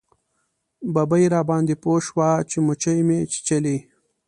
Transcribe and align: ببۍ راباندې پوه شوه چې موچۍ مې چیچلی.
ببۍ 0.93 1.25
راباندې 1.35 1.75
پوه 1.83 1.99
شوه 2.07 2.29
چې 2.49 2.57
موچۍ 2.65 2.99
مې 3.07 3.19
چیچلی. 3.31 3.77